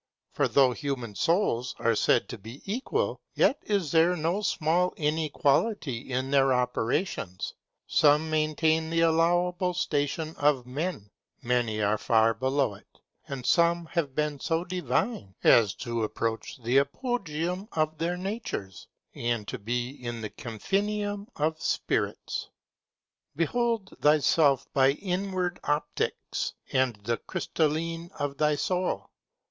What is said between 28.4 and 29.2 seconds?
soul.